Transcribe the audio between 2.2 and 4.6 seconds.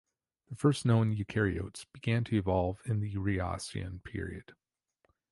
to evolve in the Rhyacian period.